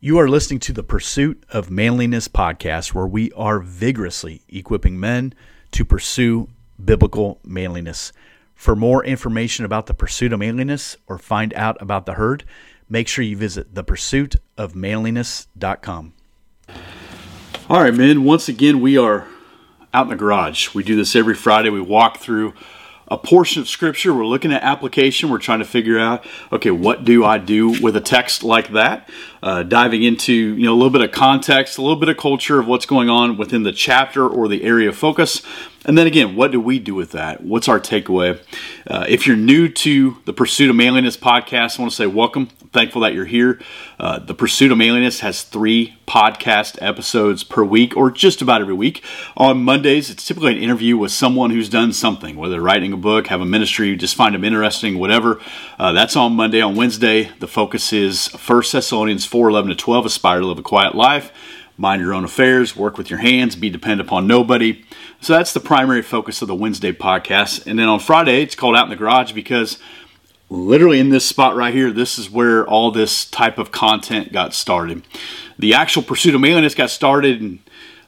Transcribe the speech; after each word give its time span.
You 0.00 0.20
are 0.20 0.28
listening 0.28 0.60
to 0.60 0.72
the 0.72 0.84
Pursuit 0.84 1.42
of 1.50 1.72
Manliness 1.72 2.28
podcast, 2.28 2.94
where 2.94 3.04
we 3.04 3.32
are 3.32 3.58
vigorously 3.58 4.42
equipping 4.48 5.00
men 5.00 5.34
to 5.72 5.84
pursue 5.84 6.46
biblical 6.82 7.40
manliness. 7.42 8.12
For 8.54 8.76
more 8.76 9.04
information 9.04 9.64
about 9.64 9.86
the 9.86 9.94
pursuit 9.94 10.32
of 10.32 10.38
manliness 10.38 10.96
or 11.08 11.18
find 11.18 11.52
out 11.54 11.76
about 11.82 12.06
the 12.06 12.12
herd, 12.12 12.44
make 12.88 13.08
sure 13.08 13.24
you 13.24 13.36
visit 13.36 13.74
thepursuitofmanliness.com. 13.74 16.12
All 17.68 17.82
right, 17.82 17.92
men, 17.92 18.22
once 18.22 18.48
again, 18.48 18.80
we 18.80 18.96
are 18.96 19.26
out 19.92 20.04
in 20.04 20.10
the 20.10 20.16
garage. 20.16 20.74
We 20.74 20.84
do 20.84 20.94
this 20.94 21.16
every 21.16 21.34
Friday. 21.34 21.70
We 21.70 21.80
walk 21.80 22.18
through 22.18 22.54
a 23.10 23.18
portion 23.18 23.62
of 23.62 23.68
scripture. 23.68 24.12
We're 24.14 24.26
looking 24.26 24.52
at 24.52 24.62
application. 24.62 25.30
We're 25.30 25.38
trying 25.38 25.60
to 25.60 25.64
figure 25.64 25.98
out, 25.98 26.24
okay, 26.52 26.70
what 26.70 27.04
do 27.04 27.24
I 27.24 27.38
do 27.38 27.80
with 27.82 27.96
a 27.96 28.00
text 28.00 28.42
like 28.42 28.68
that? 28.72 29.08
Uh, 29.42 29.62
diving 29.62 30.02
into 30.02 30.32
you 30.32 30.64
know 30.64 30.72
a 30.72 30.76
little 30.76 30.90
bit 30.90 31.00
of 31.00 31.12
context, 31.12 31.78
a 31.78 31.82
little 31.82 31.98
bit 31.98 32.08
of 32.08 32.16
culture 32.16 32.58
of 32.58 32.66
what's 32.66 32.86
going 32.86 33.08
on 33.08 33.36
within 33.36 33.62
the 33.62 33.72
chapter 33.72 34.28
or 34.28 34.48
the 34.48 34.64
area 34.64 34.88
of 34.88 34.96
focus. 34.96 35.42
And 35.84 35.96
then 35.96 36.08
again, 36.08 36.34
what 36.34 36.50
do 36.50 36.60
we 36.60 36.80
do 36.80 36.94
with 36.94 37.12
that? 37.12 37.42
What's 37.42 37.68
our 37.68 37.78
takeaway? 37.78 38.40
Uh, 38.84 39.06
if 39.08 39.26
you're 39.26 39.36
new 39.36 39.68
to 39.68 40.16
the 40.24 40.32
Pursuit 40.32 40.70
of 40.70 40.76
Manliness 40.76 41.16
podcast, 41.16 41.78
I 41.78 41.82
want 41.82 41.92
to 41.92 41.96
say 41.96 42.06
welcome. 42.06 42.48
I'm 42.60 42.68
thankful 42.70 43.02
that 43.02 43.14
you're 43.14 43.26
here. 43.26 43.60
Uh, 43.98 44.18
the 44.18 44.34
Pursuit 44.34 44.72
of 44.72 44.78
Manliness 44.78 45.20
has 45.20 45.42
three 45.42 45.96
podcast 46.04 46.78
episodes 46.82 47.44
per 47.44 47.62
week, 47.62 47.96
or 47.96 48.10
just 48.10 48.42
about 48.42 48.60
every 48.60 48.74
week. 48.74 49.04
On 49.36 49.62
Mondays, 49.62 50.10
it's 50.10 50.26
typically 50.26 50.56
an 50.56 50.62
interview 50.62 50.96
with 50.96 51.12
someone 51.12 51.50
who's 51.50 51.68
done 51.68 51.92
something, 51.92 52.34
whether 52.34 52.60
writing 52.60 52.92
a 52.92 52.96
book, 52.96 53.28
have 53.28 53.40
a 53.40 53.46
ministry, 53.46 53.94
just 53.94 54.16
find 54.16 54.34
them 54.34 54.44
interesting, 54.44 54.98
whatever. 54.98 55.40
Uh, 55.78 55.92
that's 55.92 56.16
on 56.16 56.34
Monday. 56.34 56.60
On 56.60 56.74
Wednesday, 56.74 57.30
the 57.38 57.46
focus 57.46 57.92
is 57.92 58.26
1 58.32 58.62
Thessalonians 58.72 59.26
4 59.26 59.48
11 59.48 59.68
to 59.70 59.76
12, 59.76 60.06
aspire 60.06 60.40
to 60.40 60.46
live 60.46 60.58
a 60.58 60.62
quiet 60.62 60.96
life 60.96 61.30
mind 61.78 62.02
your 62.02 62.12
own 62.12 62.24
affairs, 62.24 62.76
work 62.76 62.98
with 62.98 63.08
your 63.08 63.20
hands, 63.20 63.56
be 63.56 63.70
dependent 63.70 64.06
upon 64.06 64.26
nobody. 64.26 64.84
So 65.20 65.32
that's 65.32 65.52
the 65.52 65.60
primary 65.60 66.02
focus 66.02 66.42
of 66.42 66.48
the 66.48 66.54
Wednesday 66.54 66.92
podcast. 66.92 67.66
And 67.66 67.78
then 67.78 67.88
on 67.88 68.00
Friday, 68.00 68.42
it's 68.42 68.56
called 68.56 68.76
Out 68.76 68.84
in 68.84 68.90
the 68.90 68.96
Garage 68.96 69.32
because 69.32 69.78
literally 70.50 70.98
in 70.98 71.10
this 71.10 71.24
spot 71.24 71.54
right 71.54 71.72
here, 71.72 71.92
this 71.92 72.18
is 72.18 72.28
where 72.28 72.66
all 72.66 72.90
this 72.90 73.24
type 73.24 73.58
of 73.58 73.70
content 73.70 74.32
got 74.32 74.52
started. 74.54 75.06
The 75.58 75.74
actual 75.74 76.02
pursuit 76.02 76.34
of 76.34 76.40
manliness 76.40 76.74
got 76.74 76.90
started 76.90 77.40
in 77.40 77.60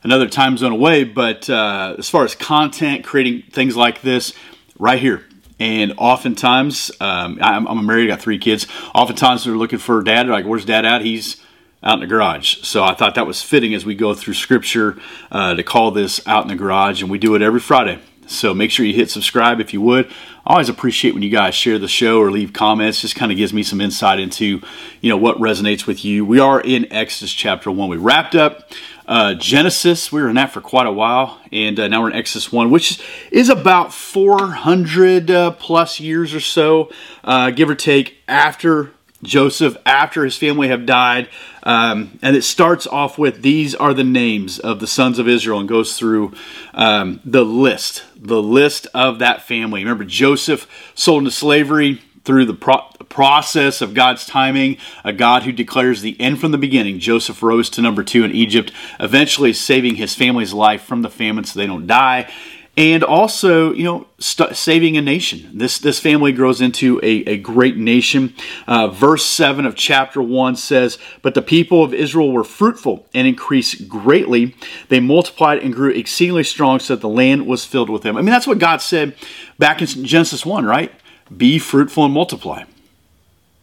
another 0.02 0.28
time 0.28 0.56
zone 0.56 0.72
away, 0.72 1.04
but 1.04 1.48
uh, 1.48 1.94
as 1.96 2.08
far 2.08 2.24
as 2.24 2.34
content, 2.34 3.04
creating 3.04 3.42
things 3.50 3.76
like 3.76 4.02
this, 4.02 4.32
right 4.78 4.98
here. 4.98 5.24
And 5.60 5.92
oftentimes, 5.98 6.90
um, 7.00 7.38
I'm, 7.42 7.68
I'm 7.68 7.86
married, 7.86 8.08
got 8.08 8.20
three 8.20 8.38
kids. 8.38 8.66
Oftentimes, 8.94 9.44
they're 9.44 9.54
looking 9.54 9.78
for 9.78 10.02
dad. 10.02 10.26
They're 10.26 10.32
like, 10.32 10.46
"Where's 10.46 10.64
dad 10.64 10.86
at?" 10.86 11.02
He's 11.02 11.36
out 11.82 11.94
in 11.94 12.00
the 12.00 12.06
garage. 12.06 12.58
So 12.62 12.84
I 12.84 12.94
thought 12.94 13.14
that 13.14 13.26
was 13.26 13.42
fitting 13.42 13.74
as 13.74 13.84
we 13.84 13.94
go 13.94 14.14
through 14.14 14.34
scripture 14.34 14.98
uh, 15.30 15.54
to 15.54 15.62
call 15.62 15.90
this 15.90 16.26
out 16.26 16.42
in 16.42 16.48
the 16.48 16.56
garage, 16.56 17.02
and 17.02 17.10
we 17.10 17.18
do 17.18 17.34
it 17.34 17.42
every 17.42 17.60
Friday. 17.60 17.98
So 18.26 18.54
make 18.54 18.70
sure 18.70 18.86
you 18.86 18.94
hit 18.94 19.10
subscribe 19.10 19.60
if 19.60 19.72
you 19.72 19.80
would. 19.80 20.06
I 20.46 20.52
always 20.52 20.68
appreciate 20.68 21.14
when 21.14 21.22
you 21.22 21.30
guys 21.30 21.54
share 21.54 21.78
the 21.78 21.88
show 21.88 22.20
or 22.20 22.30
leave 22.30 22.52
comments. 22.52 23.00
Just 23.00 23.16
kind 23.16 23.32
of 23.32 23.36
gives 23.36 23.52
me 23.52 23.64
some 23.64 23.80
insight 23.80 24.20
into, 24.20 24.62
you 25.00 25.10
know, 25.10 25.16
what 25.16 25.36
resonates 25.38 25.86
with 25.86 26.04
you. 26.04 26.24
We 26.24 26.38
are 26.38 26.60
in 26.60 26.92
Exodus 26.92 27.32
chapter 27.32 27.72
one. 27.72 27.88
We 27.88 27.96
wrapped 27.96 28.36
up 28.36 28.70
uh, 29.10 29.34
Genesis. 29.34 30.12
We 30.12 30.22
were 30.22 30.28
in 30.28 30.36
that 30.36 30.52
for 30.52 30.60
quite 30.60 30.86
a 30.86 30.92
while, 30.92 31.40
and 31.50 31.78
uh, 31.80 31.88
now 31.88 32.02
we're 32.02 32.10
in 32.10 32.16
Exodus 32.16 32.52
one, 32.52 32.70
which 32.70 33.02
is 33.32 33.48
about 33.48 33.92
400 33.92 35.30
uh, 35.30 35.50
plus 35.50 35.98
years 35.98 36.32
or 36.32 36.40
so, 36.40 36.90
uh, 37.24 37.50
give 37.50 37.68
or 37.68 37.74
take, 37.74 38.18
after 38.28 38.92
Joseph 39.22 39.76
after 39.84 40.24
his 40.24 40.36
family 40.36 40.68
have 40.68 40.86
died. 40.86 41.28
Um, 41.62 42.18
and 42.22 42.36
it 42.36 42.42
starts 42.42 42.86
off 42.86 43.18
with 43.18 43.42
these 43.42 43.74
are 43.74 43.92
the 43.92 44.04
names 44.04 44.58
of 44.58 44.80
the 44.80 44.86
sons 44.86 45.18
of 45.18 45.28
Israel 45.28 45.60
and 45.60 45.68
goes 45.68 45.98
through 45.98 46.32
um, 46.72 47.20
the 47.24 47.44
list, 47.44 48.04
the 48.16 48.42
list 48.42 48.86
of 48.94 49.18
that 49.18 49.42
family. 49.42 49.80
Remember, 49.80 50.04
Joseph 50.04 50.66
sold 50.94 51.18
into 51.22 51.30
slavery 51.30 52.00
through 52.24 52.46
the 52.46 52.54
pro- 52.54 52.86
process 53.08 53.80
of 53.80 53.94
God's 53.94 54.24
timing, 54.24 54.76
a 55.04 55.12
God 55.12 55.42
who 55.42 55.52
declares 55.52 56.00
the 56.00 56.18
end 56.20 56.40
from 56.40 56.52
the 56.52 56.58
beginning. 56.58 56.98
Joseph 56.98 57.42
rose 57.42 57.68
to 57.70 57.82
number 57.82 58.04
two 58.04 58.24
in 58.24 58.30
Egypt, 58.30 58.72
eventually 58.98 59.52
saving 59.52 59.96
his 59.96 60.14
family's 60.14 60.52
life 60.52 60.82
from 60.82 61.02
the 61.02 61.10
famine 61.10 61.44
so 61.44 61.58
they 61.58 61.66
don't 61.66 61.86
die 61.86 62.30
and 62.76 63.02
also 63.02 63.72
you 63.72 63.84
know 63.84 64.06
st- 64.18 64.56
saving 64.56 64.96
a 64.96 65.02
nation. 65.02 65.50
This 65.54 65.78
this 65.78 65.98
family 65.98 66.32
grows 66.32 66.60
into 66.60 66.98
a, 67.02 67.24
a 67.24 67.36
great 67.36 67.76
nation. 67.76 68.34
Uh, 68.66 68.88
verse 68.88 69.24
7 69.26 69.66
of 69.66 69.74
chapter 69.74 70.22
1 70.22 70.56
says 70.56 70.98
but 71.22 71.34
the 71.34 71.42
people 71.42 71.82
of 71.82 71.92
israel 71.92 72.32
were 72.32 72.44
fruitful 72.44 73.06
and 73.12 73.26
increased 73.26 73.88
greatly. 73.88 74.54
They 74.88 75.00
multiplied 75.00 75.58
and 75.58 75.74
grew 75.74 75.90
exceedingly 75.90 76.44
strong 76.44 76.78
so 76.78 76.94
that 76.94 77.00
the 77.00 77.08
land 77.08 77.46
was 77.46 77.64
filled 77.64 77.90
with 77.90 78.02
them. 78.02 78.16
I 78.16 78.22
mean 78.22 78.30
that's 78.30 78.46
what 78.46 78.58
god 78.58 78.80
said 78.80 79.14
back 79.58 79.80
in 79.80 79.86
genesis 80.04 80.46
1 80.46 80.64
right? 80.64 80.92
Be 81.36 81.58
fruitful 81.58 82.04
and 82.04 82.14
multiply. 82.14 82.64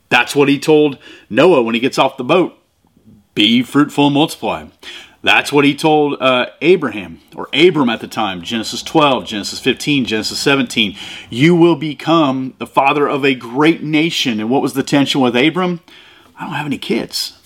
That's 0.09 0.35
what 0.35 0.49
he 0.49 0.59
told 0.59 0.99
noah 1.29 1.61
when 1.61 1.75
he 1.75 1.81
gets 1.81 1.97
off 1.97 2.17
the 2.17 2.23
boat. 2.23 2.53
Be 3.33 3.61
fruitful 3.61 4.07
and 4.07 4.13
multiply 4.15 4.65
that's 5.27 5.51
what 5.51 5.65
he 5.65 5.75
told 5.75 6.21
uh, 6.21 6.47
Abraham, 6.61 7.19
or 7.35 7.49
Abram 7.53 7.89
at 7.89 7.99
the 7.99 8.07
time, 8.07 8.41
Genesis 8.41 8.81
12, 8.81 9.25
Genesis 9.25 9.59
15, 9.59 10.05
Genesis 10.05 10.39
17. 10.39 10.95
You 11.29 11.55
will 11.55 11.75
become 11.75 12.55
the 12.59 12.67
father 12.67 13.07
of 13.07 13.25
a 13.25 13.35
great 13.35 13.83
nation. 13.83 14.39
And 14.39 14.49
what 14.49 14.61
was 14.61 14.73
the 14.73 14.83
tension 14.83 15.21
with 15.21 15.35
Abram? 15.35 15.81
I 16.37 16.45
don't 16.45 16.53
have 16.53 16.65
any 16.65 16.77
kids. 16.77 17.39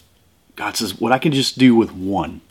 God 0.56 0.78
says, 0.78 1.00
What 1.00 1.12
I 1.12 1.18
can 1.18 1.32
just 1.32 1.58
do 1.58 1.76
with 1.76 1.92
one. 1.92 2.42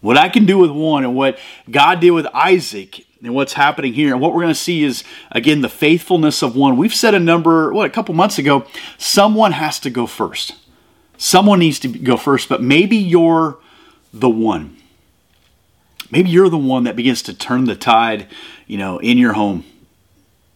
What 0.00 0.16
I 0.16 0.28
can 0.28 0.46
do 0.46 0.58
with 0.58 0.70
one, 0.70 1.04
and 1.04 1.14
what 1.14 1.38
God 1.70 2.00
did 2.00 2.12
with 2.12 2.26
Isaac, 2.32 3.04
and 3.22 3.34
what's 3.34 3.52
happening 3.52 3.92
here. 3.92 4.12
And 4.12 4.20
what 4.20 4.32
we're 4.32 4.42
going 4.42 4.54
to 4.54 4.60
see 4.60 4.84
is, 4.84 5.04
again, 5.30 5.60
the 5.60 5.68
faithfulness 5.68 6.42
of 6.42 6.56
one. 6.56 6.76
We've 6.76 6.94
said 6.94 7.14
a 7.14 7.20
number, 7.20 7.72
what, 7.72 7.86
a 7.86 7.90
couple 7.90 8.14
months 8.14 8.38
ago, 8.38 8.64
someone 8.96 9.52
has 9.52 9.80
to 9.80 9.90
go 9.90 10.06
first. 10.06 10.54
Someone 11.16 11.58
needs 11.58 11.80
to 11.80 11.88
go 11.88 12.16
first, 12.16 12.48
but 12.48 12.62
maybe 12.62 12.96
you're 12.96 13.58
the 14.12 14.28
one. 14.28 14.76
Maybe 16.10 16.30
you're 16.30 16.48
the 16.48 16.56
one 16.56 16.84
that 16.84 16.96
begins 16.96 17.22
to 17.22 17.34
turn 17.34 17.64
the 17.64 17.76
tide, 17.76 18.26
you 18.66 18.78
know, 18.78 18.98
in 18.98 19.18
your 19.18 19.34
home. 19.34 19.64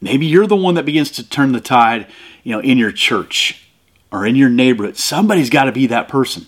Maybe 0.01 0.27
you're 0.27 0.47
the 0.47 0.57
one 0.57 0.75
that 0.75 0.87
begins 0.87 1.11
to 1.13 1.29
turn 1.29 1.53
the 1.53 1.61
tide, 1.61 2.07
you 2.43 2.53
know, 2.53 2.61
in 2.61 2.79
your 2.79 2.93
church 2.93 3.69
or 4.11 4.27
in 4.27 4.35
your 4.35 4.49
neighborhood. 4.49 4.97
Somebody's 4.97 5.51
got 5.51 5.65
to 5.65 5.73
be 5.73 5.87
that 5.89 6.09
person. 6.09 6.47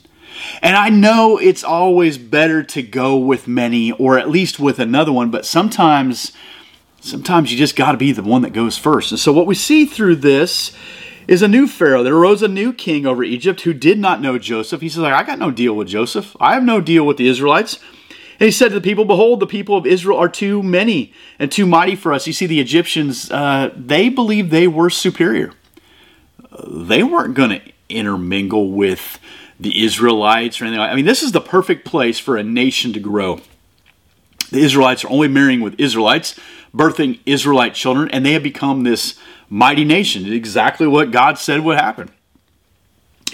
And 0.63 0.77
I 0.77 0.89
know 0.89 1.39
it's 1.39 1.63
always 1.63 2.19
better 2.19 2.63
to 2.65 2.83
go 2.83 3.17
with 3.17 3.47
many 3.47 3.93
or 3.93 4.19
at 4.19 4.29
least 4.29 4.59
with 4.59 4.79
another 4.79 5.13
one, 5.13 5.31
but 5.31 5.47
sometimes 5.47 6.33
sometimes 7.01 7.53
you 7.53 7.59
just 7.59 7.77
got 7.77 7.93
to 7.93 7.99
be 7.99 8.13
the 8.13 8.23
one 8.23 8.43
that 8.43 8.53
goes 8.53 8.79
first. 8.79 9.13
And 9.13 9.21
so 9.21 9.33
what 9.33 9.47
we 9.47 9.55
see 9.55 9.85
through 9.85 10.17
this 10.17 10.73
is 11.27 11.43
a 11.43 11.49
new 11.49 11.67
Pharaoh. 11.67 12.03
There 12.03 12.15
arose 12.15 12.43
a 12.43 12.49
new 12.49 12.73
king 12.73 13.07
over 13.07 13.25
Egypt 13.25 13.63
who 13.63 13.75
did 13.75 13.99
not 13.99 14.21
know 14.21 14.39
Joseph. 14.39 14.81
He 14.81 14.89
says, 14.89 15.05
I 15.05 15.23
got 15.23 15.39
no 15.39 15.51
deal 15.51 15.75
with 15.75 15.89
Joseph. 15.89 16.37
I 16.41 16.55
have 16.55 16.65
no 16.65 16.81
deal 16.81 17.07
with 17.07 17.17
the 17.17 17.29
Israelites. 17.29 17.79
And 18.41 18.47
he 18.47 18.51
said 18.51 18.69
to 18.69 18.75
the 18.75 18.81
people, 18.81 19.05
Behold, 19.05 19.41
the 19.41 19.47
people 19.47 19.77
of 19.77 19.87
Israel 19.87 20.19
are 20.19 20.29
too 20.29 20.63
many 20.63 21.13
and 21.39 21.51
too 21.53 21.67
mighty 21.67 21.95
for 21.95 22.13
us. 22.13 22.27
You 22.27 22.33
see, 22.33 22.47
the 22.47 22.61
Egyptians, 22.61 23.31
uh, 23.31 23.73
they 23.77 24.09
believed 24.09 24.51
they 24.51 24.67
were 24.69 24.91
superior. 24.91 25.53
They 26.69 27.03
weren't 27.03 27.35
going 27.35 27.51
to 27.51 27.73
intermingle 27.89 28.71
with 28.73 29.21
the 29.59 29.85
Israelites 29.85 30.61
or 30.61 30.65
anything 30.65 30.81
I 30.81 30.95
mean, 30.95 31.05
this 31.05 31.23
is 31.23 31.33
the 31.33 31.41
perfect 31.41 31.85
place 31.85 32.19
for 32.19 32.37
a 32.37 32.43
nation 32.43 32.93
to 32.93 33.01
grow. 33.01 33.41
The 34.51 34.61
Israelites 34.61 35.05
are 35.05 35.11
only 35.11 35.29
marrying 35.29 35.61
with 35.61 35.79
Israelites, 35.79 36.39
birthing 36.75 37.21
Israelite 37.27 37.75
children, 37.75 38.11
and 38.11 38.25
they 38.25 38.33
have 38.33 38.43
become 38.43 38.85
this 38.85 39.19
mighty 39.49 39.85
nation. 39.85 40.31
Exactly 40.33 40.87
what 40.87 41.11
God 41.11 41.39
said 41.39 41.61
would 41.61 41.79
happen. 41.79 42.11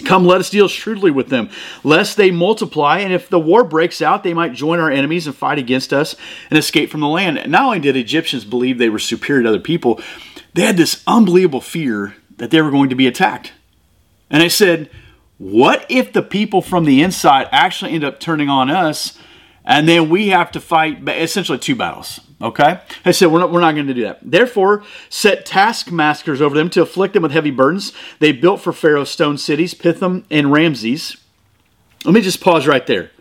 Come, 0.05 0.25
let 0.25 0.39
us 0.39 0.49
deal 0.49 0.67
shrewdly 0.67 1.11
with 1.11 1.29
them, 1.29 1.49
lest 1.83 2.17
they 2.17 2.31
multiply, 2.31 2.99
and 2.99 3.13
if 3.13 3.29
the 3.29 3.39
war 3.39 3.63
breaks 3.63 4.01
out, 4.01 4.23
they 4.23 4.33
might 4.33 4.53
join 4.53 4.79
our 4.79 4.89
enemies 4.89 5.27
and 5.27 5.35
fight 5.35 5.59
against 5.59 5.93
us 5.93 6.15
and 6.49 6.57
escape 6.57 6.89
from 6.89 7.01
the 7.01 7.07
land. 7.07 7.49
Not 7.49 7.63
only 7.63 7.79
did 7.79 7.95
Egyptians 7.95 8.45
believe 8.45 8.77
they 8.77 8.89
were 8.89 8.99
superior 8.99 9.43
to 9.43 9.49
other 9.49 9.59
people, 9.59 10.01
they 10.53 10.63
had 10.63 10.77
this 10.77 11.03
unbelievable 11.05 11.61
fear 11.61 12.15
that 12.37 12.51
they 12.51 12.61
were 12.61 12.71
going 12.71 12.89
to 12.89 12.95
be 12.95 13.07
attacked. 13.07 13.53
And 14.29 14.41
they 14.41 14.49
said, 14.49 14.89
What 15.37 15.85
if 15.89 16.13
the 16.13 16.23
people 16.23 16.61
from 16.61 16.85
the 16.85 17.01
inside 17.01 17.47
actually 17.51 17.91
end 17.91 18.03
up 18.03 18.19
turning 18.19 18.49
on 18.49 18.69
us, 18.69 19.19
and 19.65 19.87
then 19.87 20.09
we 20.09 20.29
have 20.29 20.51
to 20.51 20.59
fight 20.59 21.07
essentially 21.07 21.57
two 21.57 21.75
battles? 21.75 22.19
Okay? 22.41 22.81
I 23.05 23.11
said, 23.11 23.27
we're 23.27 23.39
not, 23.39 23.51
we're 23.51 23.61
not 23.61 23.75
going 23.75 23.87
to 23.87 23.93
do 23.93 24.03
that. 24.03 24.19
Therefore, 24.23 24.83
set 25.09 25.45
taskmasters 25.45 26.41
over 26.41 26.55
them 26.55 26.69
to 26.71 26.81
afflict 26.81 27.13
them 27.13 27.23
with 27.23 27.31
heavy 27.31 27.51
burdens. 27.51 27.93
They 28.19 28.31
built 28.31 28.61
for 28.61 28.73
Pharaoh 28.73 29.03
stone 29.03 29.37
cities, 29.37 29.73
Pithom 29.73 30.25
and 30.31 30.51
Ramses. 30.51 31.17
Let 32.03 32.13
me 32.13 32.21
just 32.21 32.41
pause 32.41 32.65
right 32.65 32.85
there. 32.87 33.11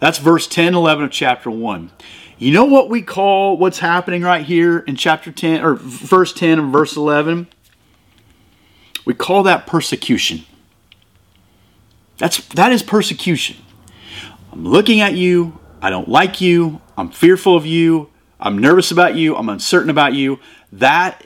That's 0.00 0.18
verse 0.18 0.46
10, 0.46 0.74
11 0.74 1.04
of 1.04 1.10
chapter 1.10 1.50
1. 1.50 1.90
You 2.38 2.52
know 2.52 2.64
what 2.64 2.88
we 2.88 3.02
call 3.02 3.56
what's 3.56 3.80
happening 3.80 4.22
right 4.22 4.44
here 4.44 4.78
in 4.78 4.94
chapter 4.96 5.32
10, 5.32 5.64
or 5.64 5.74
verse 5.74 6.32
10 6.32 6.58
and 6.58 6.72
verse 6.72 6.96
11? 6.96 7.48
We 9.04 9.14
call 9.14 9.42
that 9.44 9.66
persecution. 9.66 10.44
That's 12.18 12.46
that 12.48 12.72
is 12.72 12.82
persecution. 12.82 13.56
I'm 14.52 14.64
looking 14.64 15.00
at 15.00 15.14
you, 15.14 15.58
I 15.80 15.90
don't 15.90 16.08
like 16.08 16.40
you, 16.40 16.80
I'm 16.96 17.10
fearful 17.10 17.56
of 17.56 17.66
you, 17.66 18.10
I'm 18.40 18.58
nervous 18.58 18.90
about 18.90 19.14
you, 19.14 19.36
I'm 19.36 19.48
uncertain 19.48 19.90
about 19.90 20.14
you. 20.14 20.38
That 20.72 21.24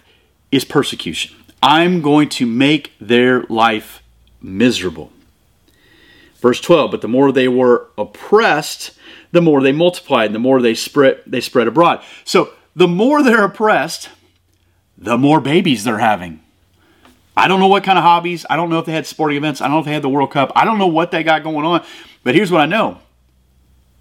is 0.51 0.65
persecution. 0.65 1.35
I'm 1.63 2.03
going 2.03 2.29
to 2.31 2.47
make 2.47 2.93
their 3.01 3.43
life 3.45 4.03
miserable. 4.41 5.13
Verse 6.37 6.61
12, 6.61 6.91
but 6.91 7.01
the 7.01 7.09
more 7.09 7.31
they 7.31 7.49
were 7.49 7.89
oppressed, 7.97 8.93
the 9.31 9.41
more 9.41 9.63
they 9.63 9.73
multiplied, 9.73 10.33
the 10.33 10.39
more 10.39 10.61
they 10.61 10.75
spread 10.75 11.21
they 11.27 11.41
spread 11.41 11.69
abroad. 11.69 12.03
So 12.25 12.53
the 12.75 12.89
more 12.89 13.23
they're 13.23 13.45
oppressed, 13.45 14.09
the 14.99 15.17
more 15.17 15.41
babies 15.41 15.85
they're 15.85 15.99
having. 15.99 16.41
I 17.37 17.49
don't 17.49 17.61
know 17.61 17.69
what 17.69 17.85
kind 17.85 17.99
of 17.99 18.05
hobbies. 18.05 18.45
I 18.51 18.57
don't 18.57 18.71
know 18.71 18.79
if 18.79 18.87
they 18.87 18.93
had 18.93 19.07
sporting 19.07 19.39
events. 19.39 19.61
I 19.61 19.65
don't 19.65 19.75
know 19.75 19.81
if 19.81 19.87
they 19.87 19.93
had 19.95 20.03
the 20.03 20.09
World 20.09 20.31
Cup. 20.31 20.53
I 20.55 20.65
don't 20.65 20.79
know 20.79 20.87
what 20.87 21.11
they 21.11 21.23
got 21.23 21.43
going 21.43 21.65
on. 21.65 21.85
But 22.25 22.35
here's 22.35 22.51
what 22.51 22.61
I 22.61 22.67
know. 22.67 22.99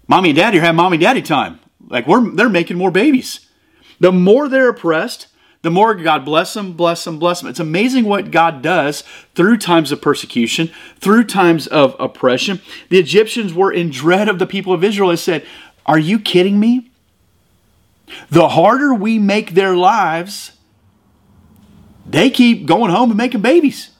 Mommy 0.08 0.30
and 0.30 0.36
daddy 0.36 0.58
are 0.58 0.62
having 0.62 0.76
mommy 0.76 0.96
and 0.96 1.02
daddy 1.02 1.22
time. 1.22 1.60
Like 1.88 2.06
we're 2.06 2.30
they're 2.30 2.48
making 2.48 2.78
more 2.78 2.90
babies. 2.90 3.48
The 4.00 4.12
more 4.12 4.48
they're 4.48 4.68
oppressed, 4.68 5.28
the 5.62 5.70
more 5.70 5.94
God 5.94 6.24
bless 6.24 6.54
them, 6.54 6.72
bless 6.72 7.04
them, 7.04 7.20
bless 7.20 7.40
them. 7.40 7.48
It's 7.48 7.60
amazing 7.60 8.04
what 8.04 8.32
God 8.32 8.62
does 8.62 9.04
through 9.34 9.58
times 9.58 9.92
of 9.92 10.02
persecution, 10.02 10.70
through 10.98 11.24
times 11.24 11.68
of 11.68 11.94
oppression. 12.00 12.60
The 12.88 12.98
Egyptians 12.98 13.54
were 13.54 13.72
in 13.72 13.90
dread 13.90 14.28
of 14.28 14.40
the 14.40 14.46
people 14.46 14.72
of 14.72 14.82
Israel. 14.82 15.10
They 15.10 15.16
said, 15.16 15.46
Are 15.86 15.98
you 15.98 16.18
kidding 16.18 16.58
me? 16.58 16.90
The 18.28 18.48
harder 18.48 18.92
we 18.92 19.20
make 19.20 19.52
their 19.52 19.76
lives, 19.76 20.52
they 22.04 22.28
keep 22.28 22.66
going 22.66 22.90
home 22.90 23.10
and 23.10 23.16
making 23.16 23.40
babies. 23.40 23.91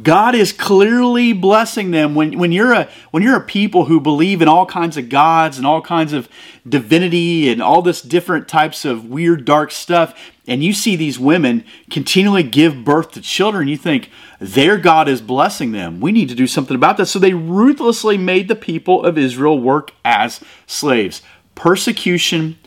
God 0.00 0.34
is 0.34 0.52
clearly 0.52 1.34
blessing 1.34 1.90
them. 1.90 2.14
When, 2.14 2.38
when 2.38 2.50
you're 2.50 2.72
a 2.72 2.88
when 3.10 3.22
you're 3.22 3.36
a 3.36 3.44
people 3.44 3.84
who 3.84 4.00
believe 4.00 4.40
in 4.40 4.48
all 4.48 4.64
kinds 4.64 4.96
of 4.96 5.10
gods 5.10 5.58
and 5.58 5.66
all 5.66 5.82
kinds 5.82 6.14
of 6.14 6.30
divinity 6.66 7.50
and 7.50 7.60
all 7.60 7.82
this 7.82 8.00
different 8.00 8.48
types 8.48 8.86
of 8.86 9.04
weird 9.04 9.44
dark 9.44 9.70
stuff 9.70 10.18
and 10.46 10.64
you 10.64 10.72
see 10.72 10.96
these 10.96 11.18
women 11.18 11.64
continually 11.90 12.42
give 12.42 12.84
birth 12.84 13.12
to 13.12 13.20
children 13.20 13.68
you 13.68 13.76
think 13.76 14.10
their 14.40 14.78
God 14.78 15.08
is 15.08 15.20
blessing 15.20 15.72
them. 15.72 16.00
We 16.00 16.10
need 16.10 16.30
to 16.30 16.34
do 16.34 16.46
something 16.46 16.74
about 16.74 16.96
this. 16.96 17.10
So 17.10 17.18
they 17.18 17.34
ruthlessly 17.34 18.16
made 18.16 18.48
the 18.48 18.56
people 18.56 19.04
of 19.04 19.18
Israel 19.18 19.60
work 19.60 19.92
as 20.04 20.40
slaves. 20.66 21.20
Persecution 21.54 22.58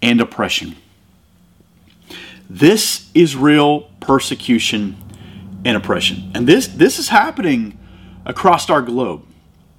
and 0.00 0.20
oppression. 0.20 0.76
This 2.48 3.10
is 3.12 3.36
real 3.36 3.90
persecution 4.00 4.96
and 5.64 5.76
oppression. 5.76 6.30
And 6.34 6.46
this 6.46 6.66
this 6.66 6.98
is 6.98 7.08
happening 7.08 7.78
across 8.24 8.70
our 8.70 8.82
globe. 8.82 9.24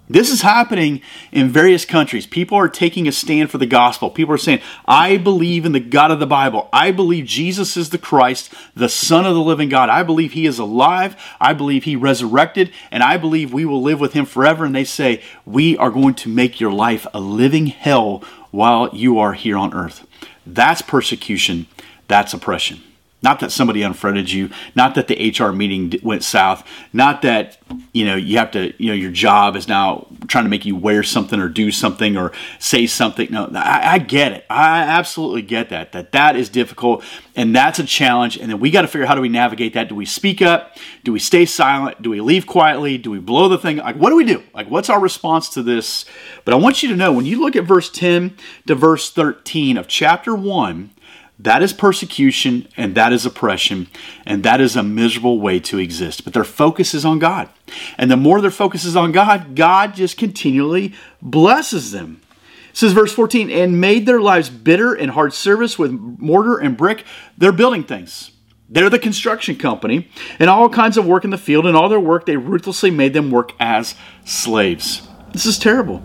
This 0.08 0.30
is 0.30 0.44
happening 0.44 1.02
in 1.32 1.50
various 1.50 1.84
countries. 1.84 2.28
People 2.28 2.60
are 2.60 2.70
taking 2.70 3.08
a 3.08 3.12
stand 3.12 3.50
for 3.50 3.58
the 3.58 3.66
gospel. 3.66 4.12
People 4.12 4.36
are 4.36 4.40
saying, 4.40 4.62
I 4.88 5.18
believe 5.18 5.66
in 5.66 5.72
the 5.72 5.80
God 5.80 6.12
of 6.12 6.20
the 6.20 6.28
Bible. 6.28 6.70
I 6.72 6.92
believe 6.92 7.26
Jesus 7.26 7.76
is 7.76 7.90
the 7.90 7.98
Christ, 7.98 8.54
the 8.76 8.90
Son 8.90 9.26
of 9.26 9.34
the 9.34 9.42
living 9.42 9.68
God. 9.68 9.90
I 9.90 10.04
believe 10.04 10.34
He 10.34 10.46
is 10.46 10.60
alive. 10.60 11.16
I 11.42 11.54
believe 11.54 11.86
He 11.86 11.96
resurrected. 11.96 12.72
And 12.92 13.02
I 13.02 13.18
believe 13.18 13.52
we 13.52 13.66
will 13.66 13.82
live 13.82 14.00
with 14.00 14.14
Him 14.14 14.26
forever. 14.26 14.64
And 14.64 14.76
they 14.76 14.84
say, 14.84 15.24
We 15.44 15.76
are 15.78 15.90
going 15.90 16.14
to 16.16 16.30
make 16.30 16.60
your 16.60 16.72
life 16.72 17.08
a 17.12 17.20
living 17.20 17.68
hell 17.68 18.24
while 18.52 18.90
you 18.94 19.18
are 19.18 19.34
here 19.34 19.58
on 19.58 19.74
earth. 19.74 20.06
That's 20.46 20.84
persecution. 20.84 21.66
That's 22.08 22.32
oppression. 22.32 22.84
Not 23.26 23.40
that 23.40 23.52
somebody 23.52 23.82
unfriended 23.82 24.32
you, 24.32 24.52
not 24.76 24.94
that 24.94 25.08
the 25.08 25.34
HR 25.36 25.52
meeting 25.52 26.00
went 26.04 26.24
south, 26.24 26.64
not 26.94 27.24
that 27.24 27.58
you 27.92 28.06
know 28.06 28.16
you 28.16 28.38
have 28.38 28.52
to 28.52 28.72
you 28.78 28.90
know 28.90 28.94
your 28.94 29.10
job 29.10 29.56
is 29.56 29.68
now 29.68 30.06
trying 30.28 30.44
to 30.44 30.50
make 30.50 30.64
you 30.64 30.76
wear 30.76 31.02
something 31.02 31.40
or 31.40 31.50
do 31.50 31.72
something 31.72 32.18
or 32.18 32.32
say 32.60 32.86
something. 32.86 33.28
No, 33.32 33.50
I, 33.56 33.94
I 33.94 33.98
get 33.98 34.32
it. 34.32 34.46
I 34.48 34.82
absolutely 34.82 35.42
get 35.42 35.70
that. 35.70 35.92
That 35.94 36.12
that 36.12 36.36
is 36.36 36.50
difficult 36.50 37.04
and 37.36 37.56
that's 37.56 37.80
a 37.80 37.84
challenge. 37.84 38.38
And 38.38 38.52
then 38.52 38.60
we 38.60 38.70
got 38.70 38.84
to 38.84 38.88
figure 38.88 39.06
out 39.06 39.10
how 39.10 39.16
do 39.16 39.22
we 39.22 39.30
navigate 39.30 39.74
that? 39.74 39.90
Do 39.90 39.96
we 39.96 40.06
speak 40.06 40.44
up? 40.44 40.78
Do 41.04 41.12
we 41.12 41.18
stay 41.18 41.46
silent? 41.46 42.04
Do 42.04 42.12
we 42.12 42.22
leave 42.22 42.46
quietly? 42.46 43.00
Do 43.00 43.10
we 43.10 43.18
blow 43.18 43.50
the 43.50 43.58
thing? 43.58 43.78
Like 43.78 43.96
what 43.96 44.12
do 44.12 44.18
we 44.18 44.26
do? 44.26 44.44
Like 44.54 44.70
what's 44.70 44.90
our 44.92 45.00
response 45.00 45.50
to 45.50 45.64
this? 45.64 46.06
But 46.44 46.54
I 46.54 46.58
want 46.58 46.84
you 46.84 46.90
to 46.90 46.96
know 46.96 47.12
when 47.12 47.26
you 47.26 47.42
look 47.42 47.56
at 47.56 47.64
verse 47.64 47.90
10 47.90 48.38
to 48.68 48.76
verse 48.76 49.10
13 49.10 49.78
of 49.78 49.88
chapter 49.88 50.36
1 50.36 50.92
that 51.40 51.62
is 51.62 51.74
persecution 51.74 52.68
and 52.78 52.96
that 52.96 53.12
is 53.12 53.26
oppression 53.26 53.88
and 54.26 54.44
that 54.44 54.62
is 54.62 54.76
a 54.76 54.84
miserable 54.84 55.40
way 55.40 55.60
to 55.60 55.78
exist. 55.78 56.24
But 56.24 56.34
their 56.34 56.44
focus 56.44 56.94
is 56.94 57.06
on 57.06 57.20
God. 57.20 57.50
And 57.98 58.10
the 58.10 58.18
more 58.18 58.42
their 58.42 58.52
focus 58.52 58.86
is 58.86 58.96
on 58.96 59.12
God, 59.12 59.56
God 59.56 59.96
just 59.96 60.18
continually 60.18 60.94
blesses 61.22 61.92
them. 61.92 62.22
It 62.70 62.78
says 62.78 62.92
verse 62.92 63.14
14, 63.14 63.50
and 63.50 63.80
made 63.80 64.06
their 64.06 64.20
lives 64.20 64.50
bitter 64.50 64.94
and 64.94 65.12
hard 65.12 65.34
service 65.34 65.80
with 65.80 65.92
mortar 65.92 66.58
and 66.58 66.76
brick. 66.76 67.06
They're 67.38 67.54
building 67.54 67.84
things. 67.84 68.32
They're 68.68 68.90
the 68.90 69.00
construction 69.00 69.56
company, 69.56 70.10
and 70.40 70.50
all 70.50 70.68
kinds 70.70 70.98
of 70.98 71.06
work 71.06 71.24
in 71.24 71.30
the 71.30 71.38
field, 71.38 71.68
and 71.68 71.78
all 71.78 71.88
their 71.88 72.00
work 72.00 72.26
they 72.26 72.36
ruthlessly 72.36 72.92
made 72.92 73.14
them 73.14 73.32
work 73.32 73.54
as 73.60 73.96
slaves. 74.26 75.08
This 75.32 75.46
is 75.46 75.60
terrible. 75.60 76.02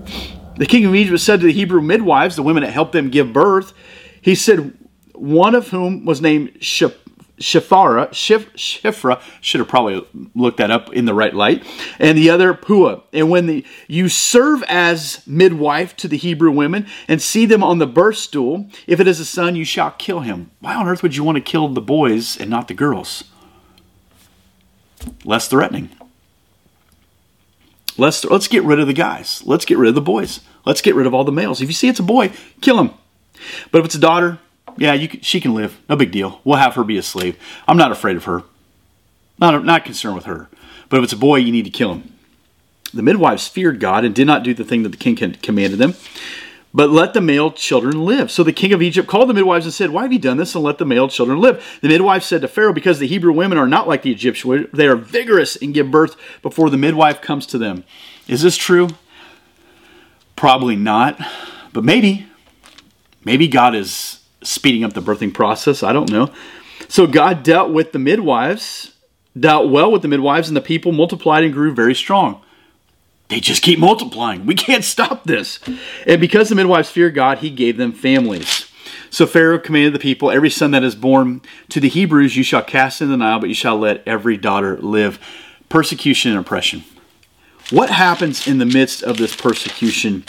The 0.58 0.66
king 0.66 0.84
of 0.84 0.94
Egypt 0.94 1.20
said 1.20 1.40
to 1.40 1.46
the 1.46 1.52
Hebrew 1.52 1.80
midwives, 1.80 2.36
the 2.36 2.42
women 2.42 2.62
that 2.62 2.72
helped 2.72 2.92
them 2.92 3.08
give 3.08 3.32
birth, 3.32 3.72
he 4.20 4.34
said, 4.34 4.76
one 5.20 5.54
of 5.54 5.68
whom 5.68 6.04
was 6.04 6.20
named 6.20 6.54
Shiphrah. 6.60 6.98
Shif, 7.40 8.46
Shifra, 8.54 9.20
should 9.40 9.60
have 9.60 9.68
probably 9.68 10.06
looked 10.34 10.56
that 10.58 10.70
up 10.70 10.92
in 10.92 11.04
the 11.04 11.14
right 11.14 11.34
light, 11.34 11.64
and 11.98 12.16
the 12.16 12.30
other 12.30 12.54
Pua. 12.54 13.02
And 13.12 13.30
when 13.30 13.46
the, 13.46 13.64
you 13.86 14.08
serve 14.08 14.62
as 14.64 15.26
midwife 15.26 15.96
to 15.98 16.08
the 16.08 16.16
Hebrew 16.16 16.50
women 16.50 16.86
and 17.06 17.20
see 17.20 17.46
them 17.46 17.62
on 17.62 17.78
the 17.78 17.86
birth 17.86 18.16
stool, 18.16 18.68
if 18.86 18.98
it 18.98 19.06
is 19.06 19.20
a 19.20 19.24
son, 19.24 19.56
you 19.56 19.64
shall 19.64 19.90
kill 19.92 20.20
him. 20.20 20.50
Why 20.60 20.74
on 20.74 20.88
earth 20.88 21.02
would 21.02 21.16
you 21.16 21.24
want 21.24 21.36
to 21.36 21.42
kill 21.42 21.68
the 21.68 21.80
boys 21.80 22.38
and 22.38 22.48
not 22.48 22.68
the 22.68 22.74
girls? 22.74 23.24
Less 25.24 25.48
threatening. 25.48 25.90
Let's, 27.96 28.24
let's 28.24 28.48
get 28.48 28.64
rid 28.64 28.80
of 28.80 28.86
the 28.86 28.92
guys. 28.94 29.42
Let's 29.44 29.64
get 29.66 29.76
rid 29.76 29.90
of 29.90 29.94
the 29.94 30.00
boys. 30.00 30.40
Let's 30.64 30.80
get 30.80 30.94
rid 30.94 31.06
of 31.06 31.14
all 31.14 31.24
the 31.24 31.32
males. 31.32 31.60
If 31.60 31.68
you 31.68 31.74
see 31.74 31.88
it's 31.88 32.00
a 32.00 32.02
boy, 32.02 32.32
kill 32.60 32.78
him. 32.78 32.90
But 33.70 33.78
if 33.80 33.86
it's 33.86 33.94
a 33.94 34.00
daughter, 34.00 34.38
yeah, 34.80 34.94
you 34.94 35.08
can, 35.08 35.20
she 35.20 35.40
can 35.40 35.54
live. 35.54 35.78
No 35.90 35.96
big 35.96 36.10
deal. 36.10 36.40
We'll 36.42 36.56
have 36.56 36.74
her 36.74 36.84
be 36.84 36.96
a 36.96 37.02
slave. 37.02 37.38
I'm 37.68 37.76
not 37.76 37.92
afraid 37.92 38.16
of 38.16 38.24
her. 38.24 38.44
Not, 39.38 39.62
not 39.62 39.84
concerned 39.84 40.14
with 40.14 40.24
her. 40.24 40.48
But 40.88 40.96
if 40.96 41.04
it's 41.04 41.12
a 41.12 41.18
boy, 41.18 41.36
you 41.36 41.52
need 41.52 41.66
to 41.66 41.70
kill 41.70 41.92
him. 41.92 42.14
The 42.94 43.02
midwives 43.02 43.46
feared 43.46 43.78
God 43.78 44.06
and 44.06 44.14
did 44.14 44.26
not 44.26 44.42
do 44.42 44.54
the 44.54 44.64
thing 44.64 44.82
that 44.82 44.88
the 44.88 44.96
king 44.96 45.16
commanded 45.16 45.78
them, 45.78 45.94
but 46.72 46.88
let 46.88 47.12
the 47.12 47.20
male 47.20 47.52
children 47.52 48.06
live. 48.06 48.30
So 48.30 48.42
the 48.42 48.54
king 48.54 48.72
of 48.72 48.80
Egypt 48.80 49.06
called 49.06 49.28
the 49.28 49.34
midwives 49.34 49.66
and 49.66 49.74
said, 49.74 49.90
Why 49.90 50.02
have 50.02 50.14
you 50.14 50.18
done 50.18 50.38
this 50.38 50.54
and 50.54 50.64
let 50.64 50.78
the 50.78 50.86
male 50.86 51.08
children 51.08 51.40
live? 51.40 51.78
The 51.82 51.88
midwives 51.88 52.24
said 52.24 52.40
to 52.40 52.48
Pharaoh, 52.48 52.72
Because 52.72 52.98
the 52.98 53.06
Hebrew 53.06 53.32
women 53.32 53.58
are 53.58 53.68
not 53.68 53.86
like 53.86 54.00
the 54.00 54.10
Egyptian, 54.10 54.66
they 54.72 54.88
are 54.88 54.96
vigorous 54.96 55.56
and 55.56 55.74
give 55.74 55.90
birth 55.90 56.16
before 56.40 56.70
the 56.70 56.78
midwife 56.78 57.20
comes 57.20 57.44
to 57.48 57.58
them. 57.58 57.84
Is 58.26 58.40
this 58.40 58.56
true? 58.56 58.88
Probably 60.36 60.74
not, 60.74 61.20
but 61.74 61.84
maybe. 61.84 62.26
Maybe 63.26 63.46
God 63.46 63.74
is 63.74 64.19
speeding 64.42 64.84
up 64.84 64.92
the 64.92 65.02
birthing 65.02 65.32
process. 65.32 65.82
I 65.82 65.92
don't 65.92 66.10
know. 66.10 66.30
So 66.88 67.06
God 67.06 67.42
dealt 67.42 67.70
with 67.70 67.92
the 67.92 67.98
midwives, 67.98 68.94
dealt 69.38 69.70
well 69.70 69.92
with 69.92 70.02
the 70.02 70.08
midwives, 70.08 70.48
and 70.48 70.56
the 70.56 70.62
people 70.62 70.92
multiplied 70.92 71.44
and 71.44 71.52
grew 71.52 71.72
very 71.72 71.94
strong. 71.94 72.42
They 73.28 73.38
just 73.38 73.62
keep 73.62 73.78
multiplying. 73.78 74.44
We 74.44 74.56
can't 74.56 74.84
stop 74.84 75.24
this. 75.24 75.60
And 76.06 76.20
because 76.20 76.48
the 76.48 76.56
midwives 76.56 76.90
feared 76.90 77.14
God, 77.14 77.38
he 77.38 77.50
gave 77.50 77.76
them 77.76 77.92
families. 77.92 78.70
So 79.08 79.26
Pharaoh 79.26 79.58
commanded 79.58 79.94
the 79.94 80.00
people, 80.00 80.30
Every 80.30 80.50
son 80.50 80.72
that 80.72 80.82
is 80.82 80.94
born 80.94 81.42
to 81.68 81.80
the 81.80 81.88
Hebrews 81.88 82.36
you 82.36 82.42
shall 82.42 82.62
cast 82.62 83.00
in 83.00 83.08
the 83.08 83.16
Nile, 83.16 83.38
but 83.38 83.48
you 83.48 83.54
shall 83.54 83.78
let 83.78 84.06
every 84.06 84.36
daughter 84.36 84.76
live. 84.78 85.18
Persecution 85.68 86.32
and 86.32 86.40
oppression. 86.40 86.84
What 87.70 87.90
happens 87.90 88.48
in 88.48 88.58
the 88.58 88.66
midst 88.66 89.02
of 89.04 89.16
this 89.16 89.36
persecution 89.36 90.24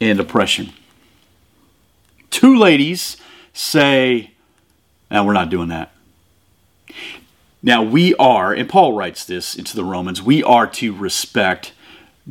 and 0.00 0.18
oppression? 0.18 0.72
Two 2.30 2.56
ladies 2.56 3.18
say, 3.52 4.32
now 5.10 5.24
we're 5.24 5.32
not 5.32 5.50
doing 5.50 5.68
that. 5.68 5.92
Now 7.62 7.82
we 7.82 8.14
are, 8.14 8.52
and 8.52 8.68
Paul 8.68 8.94
writes 8.94 9.24
this 9.24 9.54
into 9.54 9.76
the 9.76 9.84
Romans, 9.84 10.22
we 10.22 10.42
are 10.42 10.66
to 10.68 10.94
respect 10.94 11.72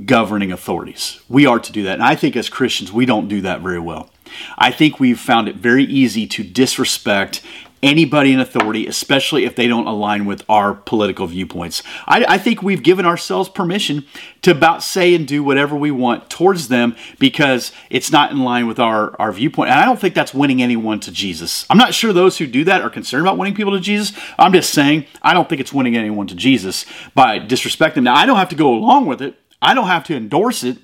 governing 0.05 0.51
authorities. 0.51 1.21
We 1.29 1.45
are 1.45 1.59
to 1.59 1.71
do 1.71 1.83
that. 1.83 1.93
And 1.93 2.03
I 2.03 2.15
think 2.15 2.35
as 2.35 2.49
Christians, 2.49 2.91
we 2.91 3.05
don't 3.05 3.27
do 3.27 3.41
that 3.41 3.61
very 3.61 3.79
well. 3.79 4.09
I 4.57 4.71
think 4.71 4.99
we've 4.99 5.19
found 5.19 5.47
it 5.47 5.55
very 5.55 5.83
easy 5.83 6.27
to 6.27 6.43
disrespect 6.43 7.41
anybody 7.81 8.33
in 8.33 8.39
authority, 8.39 8.87
especially 8.87 9.45
if 9.45 9.55
they 9.55 9.67
don't 9.67 9.87
align 9.87 10.25
with 10.25 10.43
our 10.49 10.73
political 10.73 11.27
viewpoints. 11.27 11.81
I, 12.07 12.25
I, 12.27 12.37
think 12.37 12.61
we've 12.61 12.83
given 12.83 13.05
ourselves 13.05 13.47
permission 13.47 14.05
to 14.41 14.51
about 14.51 14.83
say 14.83 15.15
and 15.15 15.27
do 15.27 15.43
whatever 15.43 15.75
we 15.75 15.91
want 15.91 16.29
towards 16.29 16.67
them 16.67 16.95
because 17.19 17.71
it's 17.89 18.11
not 18.11 18.31
in 18.31 18.39
line 18.39 18.67
with 18.67 18.79
our, 18.79 19.15
our 19.19 19.31
viewpoint. 19.31 19.69
And 19.69 19.79
I 19.79 19.85
don't 19.85 19.99
think 19.99 20.13
that's 20.13 20.33
winning 20.33 20.61
anyone 20.61 20.99
to 21.01 21.11
Jesus. 21.11 21.65
I'm 21.69 21.77
not 21.77 21.93
sure 21.93 22.11
those 22.11 22.37
who 22.37 22.47
do 22.47 22.63
that 22.65 22.81
are 22.81 22.89
concerned 22.89 23.21
about 23.21 23.37
winning 23.37 23.55
people 23.55 23.73
to 23.73 23.79
Jesus. 23.79 24.17
I'm 24.37 24.53
just 24.53 24.73
saying 24.73 25.05
I 25.21 25.33
don't 25.33 25.47
think 25.47 25.61
it's 25.61 25.73
winning 25.73 25.95
anyone 25.95 26.27
to 26.27 26.35
Jesus 26.35 26.85
by 27.15 27.39
disrespecting. 27.39 28.03
Now, 28.03 28.15
I 28.15 28.25
don't 28.25 28.37
have 28.37 28.49
to 28.49 28.55
go 28.55 28.73
along 28.73 29.05
with 29.05 29.21
it, 29.21 29.39
I 29.61 29.73
don't 29.73 29.87
have 29.87 30.03
to 30.05 30.15
endorse 30.15 30.63
it, 30.63 30.77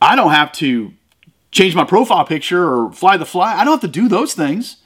I 0.00 0.16
don't 0.16 0.32
have 0.32 0.52
to 0.52 0.92
change 1.50 1.74
my 1.74 1.84
profile 1.84 2.24
picture 2.24 2.66
or 2.66 2.92
fly 2.92 3.16
the 3.18 3.26
fly. 3.26 3.54
I 3.54 3.64
don't 3.64 3.74
have 3.74 3.92
to 3.92 4.00
do 4.00 4.08
those 4.08 4.34
things. 4.34 4.78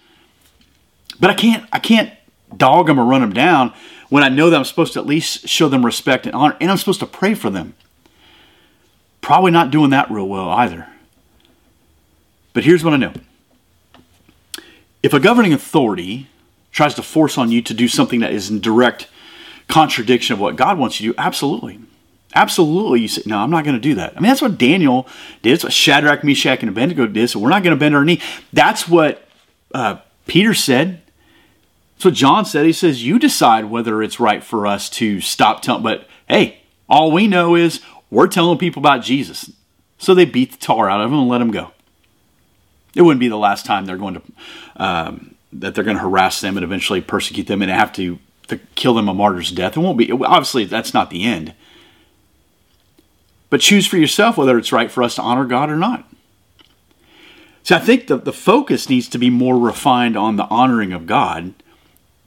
But 1.21 1.31
I 1.31 1.35
can't 1.35 1.69
I 1.73 1.79
can't 1.79 2.13
dog 2.57 2.87
them 2.87 3.01
or 3.01 3.05
run 3.05 3.21
them 3.21 3.33
down 3.33 3.73
when 4.09 4.23
I 4.23 4.29
know 4.29 4.51
that 4.51 4.57
I'm 4.57 4.65
supposed 4.65 4.93
to 4.95 5.01
at 5.01 5.07
least 5.07 5.49
show 5.49 5.69
them 5.69 5.85
respect 5.85 6.27
and 6.27 6.35
honor, 6.35 6.57
and 6.61 6.71
I'm 6.71 6.77
supposed 6.77 7.01
to 7.01 7.07
pray 7.07 7.35
for 7.35 7.51
them. 7.51 7.75
Probably 9.21 9.51
not 9.51 9.71
doing 9.71 9.91
that 9.91 10.11
real 10.11 10.29
well 10.29 10.49
either. 10.51 10.87
But 12.53 12.65
here's 12.65 12.85
what 12.85 12.95
I 12.95 12.97
know. 12.97 13.13
If 15.03 15.13
a 15.13 15.21
governing 15.21 15.53
authority 15.53 16.29
tries 16.71 16.95
to 16.95 17.03
force 17.03 17.37
on 17.37 17.51
you 17.51 17.61
to 17.63 17.75
do 17.75 17.89
something 17.89 18.21
that 18.21 18.33
is 18.33 18.51
in 18.51 18.61
direct 18.61 19.09
contradiction 19.69 20.35
of 20.35 20.41
what 20.41 20.57
God 20.57 20.79
wants 20.79 21.01
you 21.01 21.09
to 21.11 21.17
do, 21.17 21.21
absolutely. 21.21 21.81
Absolutely, 22.35 23.01
you 23.01 23.09
say, 23.09 23.23
no, 23.27 23.39
I'm 23.39 23.51
not 23.51 23.65
going 23.65 23.77
to 23.77 23.81
do 23.81 23.95
that. 23.95 24.13
I 24.17 24.21
mean, 24.21 24.29
that's 24.29 24.43
what 24.43 24.59
Daniel 24.59 25.07
did. 25.43 25.53
That's 25.53 25.65
what 25.65 25.73
Shadrach, 25.73 26.23
Meshach, 26.23 26.61
and 26.61 26.69
Abednego 26.69 27.07
did. 27.07 27.31
So 27.31 27.39
we're 27.39 27.49
not 27.49 27.63
going 27.63 27.75
to 27.75 27.81
bend 27.81 27.95
our 27.95 28.05
knee. 28.05 28.21
That's 28.53 28.89
what 28.89 29.27
uh, 29.75 29.99
Peter 30.27 30.53
said. 30.53 31.03
What 32.03 32.15
John 32.15 32.45
said. 32.45 32.67
He 32.67 32.73
says, 32.73 33.05
You 33.05 33.19
decide 33.19 33.67
whether 33.67 34.03
it's 34.03 34.21
right 34.21 34.45
for 34.45 34.67
us 34.67 34.89
to 34.91 35.21
stop 35.21 35.63
telling. 35.63 35.83
But 35.83 36.07
hey, 36.29 36.61
all 36.89 37.11
we 37.11 37.27
know 37.27 37.55
is 37.57 37.81
we're 38.11 38.29
telling 38.29 38.59
people 38.59 38.81
about 38.81 39.03
Jesus. 39.03 39.51
So 39.99 40.15
they 40.15 40.25
beat 40.25 40.53
the 40.53 40.59
tar 40.59 40.89
out 40.89 41.01
of 41.01 41.11
him 41.11 41.19
and 41.19 41.29
let 41.29 41.41
him 41.41 41.51
go. 41.51 41.73
It 42.95 43.03
wouldn't 43.03 43.21
be 43.21 43.29
the 43.29 43.37
last 43.37 43.67
time 43.67 43.87
they're 43.87 43.97
going 43.97 44.15
to 44.15 44.23
um, 44.77 45.35
that 45.53 45.75
they're 45.75 45.85
going 45.85 45.97
to 45.97 46.03
harass 46.03 46.41
them 46.41 46.57
and 46.57 46.65
eventually 46.65 47.01
persecute 47.01 47.47
them 47.47 47.63
and 47.63 47.71
have 47.71 47.93
to, 47.95 48.19
to 48.49 48.59
kill 48.75 48.95
them 48.95 49.09
a 49.09 49.15
martyr's 49.15 49.51
death. 49.51 49.77
It 49.77 49.81
won't 49.81 49.99
be. 49.99 50.11
Obviously, 50.13 50.65
that's 50.65 50.95
not 50.95 51.11
the 51.11 51.25
end. 51.25 51.55
But 53.49 53.61
choose 53.61 53.87
for 53.87 53.97
yourself 53.97 54.37
whether 54.37 54.59
it's 54.59 54.73
right 54.73 54.91
for 54.91 55.03
us 55.03 55.15
to 55.17 55.23
honor 55.23 55.45
God 55.45 55.71
or 55.71 55.77
not. 55.77 56.09
So 57.63 57.77
I 57.77 57.79
think 57.79 58.07
the, 58.07 58.17
the 58.17 58.33
focus 58.33 58.89
needs 58.89 59.09
to 59.09 59.19
be 59.19 59.31
more 59.31 59.59
refined 59.59 60.17
on 60.17 60.37
the 60.37 60.47
honoring 60.47 60.93
of 60.93 61.07
God 61.07 61.55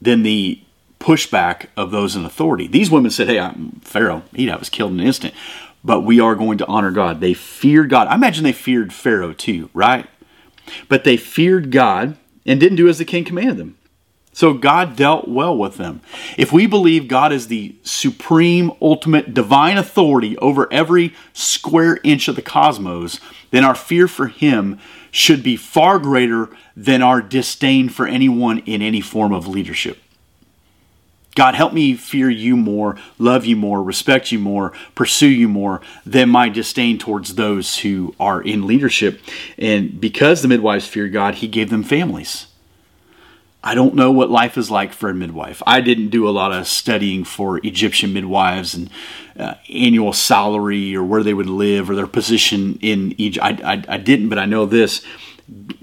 than 0.01 0.23
the 0.23 0.61
pushback 0.99 1.67
of 1.77 1.91
those 1.91 2.15
in 2.15 2.25
authority. 2.25 2.67
These 2.67 2.91
women 2.91 3.11
said, 3.11 3.27
Hey, 3.27 3.39
I'm 3.39 3.71
Pharaoh, 3.81 4.23
he'd 4.33 4.49
have 4.49 4.61
us 4.61 4.69
killed 4.69 4.91
in 4.93 4.99
an 4.99 5.07
instant, 5.07 5.33
but 5.83 6.01
we 6.01 6.19
are 6.19 6.35
going 6.35 6.57
to 6.57 6.67
honor 6.67 6.91
God. 6.91 7.21
They 7.21 7.33
feared 7.33 7.89
God. 7.89 8.07
I 8.07 8.15
imagine 8.15 8.43
they 8.43 8.51
feared 8.51 8.93
Pharaoh 8.93 9.33
too, 9.33 9.69
right? 9.73 10.07
But 10.87 11.03
they 11.03 11.17
feared 11.17 11.71
God 11.71 12.17
and 12.45 12.59
didn't 12.59 12.77
do 12.77 12.87
as 12.87 12.97
the 12.97 13.05
king 13.05 13.23
commanded 13.23 13.57
them. 13.57 13.77
So 14.31 14.53
God 14.53 14.95
dealt 14.95 15.27
well 15.27 15.57
with 15.57 15.77
them. 15.77 16.01
If 16.37 16.53
we 16.53 16.65
believe 16.65 17.07
God 17.07 17.33
is 17.33 17.47
the 17.47 17.75
supreme, 17.83 18.71
ultimate, 18.81 19.33
divine 19.33 19.77
authority 19.77 20.37
over 20.37 20.71
every 20.71 21.13
square 21.33 21.99
inch 22.03 22.27
of 22.27 22.35
the 22.35 22.41
cosmos, 22.41 23.19
then 23.51 23.65
our 23.65 23.75
fear 23.75 24.07
for 24.07 24.27
Him 24.27 24.79
should 25.11 25.43
be 25.43 25.55
far 25.55 25.99
greater 25.99 26.49
than 26.75 27.01
our 27.01 27.21
disdain 27.21 27.89
for 27.89 28.07
anyone 28.07 28.59
in 28.59 28.81
any 28.81 29.01
form 29.01 29.33
of 29.33 29.47
leadership. 29.47 29.97
God, 31.35 31.55
help 31.55 31.71
me 31.71 31.93
fear 31.93 32.29
you 32.29 32.57
more, 32.57 32.97
love 33.17 33.45
you 33.45 33.55
more, 33.55 33.81
respect 33.81 34.29
you 34.29 34.39
more, 34.39 34.73
pursue 34.93 35.29
you 35.29 35.47
more 35.47 35.79
than 36.05 36.27
my 36.27 36.49
disdain 36.49 36.97
towards 36.97 37.35
those 37.35 37.77
who 37.77 38.13
are 38.19 38.41
in 38.41 38.67
leadership. 38.67 39.21
And 39.57 40.01
because 40.01 40.41
the 40.41 40.49
midwives 40.49 40.87
feared 40.87 41.13
God, 41.13 41.35
He 41.35 41.47
gave 41.47 41.69
them 41.69 41.83
families. 41.83 42.47
I 43.61 43.75
don't 43.75 43.95
know 43.95 44.11
what 44.11 44.29
life 44.29 44.57
is 44.57 44.71
like 44.71 44.93
for 44.93 45.09
a 45.09 45.13
midwife. 45.13 45.61
I 45.67 45.81
didn't 45.81 46.09
do 46.09 46.27
a 46.27 46.31
lot 46.31 46.53
of 46.53 46.65
studying 46.65 47.25
for 47.25 47.57
Egyptian 47.65 48.13
midwives 48.13 48.73
and 48.73 48.89
uh, 49.37 49.55
annual 49.69 50.13
salary 50.13 50.95
or 50.95 51.03
where 51.03 51.23
they 51.23 51.33
would 51.33 51.49
live 51.49 51.89
or 51.89 51.95
their 51.95 52.07
position 52.07 52.79
in 52.81 53.15
Egypt. 53.17 53.45
I, 53.45 53.73
I, 53.73 53.83
I 53.95 53.97
didn't, 53.97 54.29
but 54.29 54.39
I 54.39 54.45
know 54.45 54.65
this. 54.65 55.03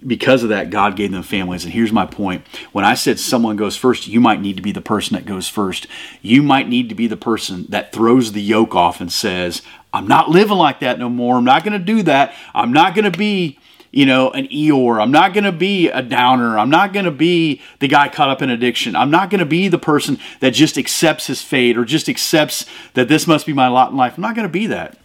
Because 0.06 0.42
of 0.42 0.50
that, 0.50 0.70
God 0.70 0.96
gave 0.96 1.10
them 1.10 1.24
families. 1.24 1.64
And 1.64 1.72
here's 1.72 1.92
my 1.92 2.06
point. 2.06 2.46
When 2.72 2.84
I 2.84 2.94
said 2.94 3.18
someone 3.18 3.56
goes 3.56 3.76
first, 3.76 4.06
you 4.06 4.20
might 4.20 4.40
need 4.40 4.56
to 4.56 4.62
be 4.62 4.72
the 4.72 4.80
person 4.80 5.16
that 5.16 5.26
goes 5.26 5.48
first. 5.48 5.86
You 6.22 6.42
might 6.42 6.68
need 6.68 6.88
to 6.88 6.94
be 6.94 7.08
the 7.08 7.16
person 7.16 7.66
that 7.70 7.92
throws 7.92 8.32
the 8.32 8.42
yoke 8.42 8.76
off 8.76 9.00
and 9.00 9.12
says, 9.12 9.62
I'm 9.92 10.06
not 10.06 10.30
living 10.30 10.56
like 10.56 10.80
that 10.80 11.00
no 11.00 11.08
more. 11.08 11.36
I'm 11.36 11.44
not 11.44 11.64
going 11.64 11.78
to 11.78 11.84
do 11.84 12.04
that. 12.04 12.32
I'm 12.54 12.72
not 12.72 12.94
going 12.94 13.10
to 13.10 13.18
be 13.18 13.58
you 13.96 14.04
know, 14.04 14.30
an 14.32 14.46
Eeyore. 14.48 15.00
I'm 15.00 15.10
not 15.10 15.32
going 15.32 15.44
to 15.44 15.52
be 15.52 15.88
a 15.88 16.02
downer. 16.02 16.58
I'm 16.58 16.68
not 16.68 16.92
going 16.92 17.06
to 17.06 17.10
be 17.10 17.62
the 17.78 17.88
guy 17.88 18.10
caught 18.10 18.28
up 18.28 18.42
in 18.42 18.50
addiction. 18.50 18.94
I'm 18.94 19.10
not 19.10 19.30
going 19.30 19.38
to 19.38 19.46
be 19.46 19.68
the 19.68 19.78
person 19.78 20.18
that 20.40 20.50
just 20.50 20.76
accepts 20.76 21.28
his 21.28 21.40
fate 21.40 21.78
or 21.78 21.84
just 21.86 22.06
accepts 22.06 22.66
that 22.92 23.08
this 23.08 23.26
must 23.26 23.46
be 23.46 23.54
my 23.54 23.68
lot 23.68 23.92
in 23.92 23.96
life. 23.96 24.18
I'm 24.18 24.20
not 24.20 24.34
going 24.34 24.46
to 24.46 24.52
be 24.52 24.66
that. 24.66 24.98